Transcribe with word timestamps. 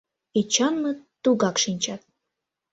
Эчанмыт 0.39 0.97
тугак 1.23 1.55
шинчат. 1.63 2.01